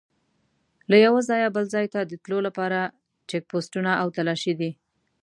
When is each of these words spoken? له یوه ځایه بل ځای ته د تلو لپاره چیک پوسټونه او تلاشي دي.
له 0.89 0.95
یوه 1.05 1.21
ځایه 1.29 1.47
بل 1.55 1.65
ځای 1.73 1.85
ته 1.93 1.99
د 2.03 2.13
تلو 2.23 2.39
لپاره 2.47 2.79
چیک 3.29 3.43
پوسټونه 3.51 3.91
او 4.01 4.07
تلاشي 4.17 4.53
دي. 4.59 4.71